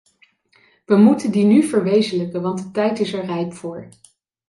[0.85, 3.89] We moeten die nu verwezenlijken, want de tijd is er rijp voor.